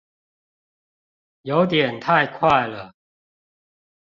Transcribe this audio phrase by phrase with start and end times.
[1.43, 2.95] 有點太快了